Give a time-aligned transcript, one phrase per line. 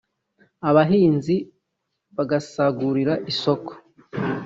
[0.69, 1.35] abahinzi
[2.15, 3.73] basagurira isoko